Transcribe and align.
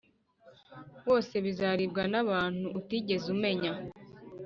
wose 1.07 1.33
bizaribwa 1.45 2.03
n’abantu 2.11 2.67
utigeze 2.79 3.25
umenya. 3.35 3.71